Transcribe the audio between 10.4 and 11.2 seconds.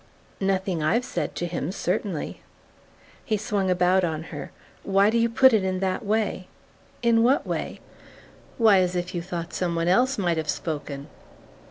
spoken..."